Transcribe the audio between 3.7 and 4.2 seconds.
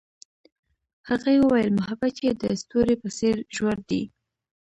دی.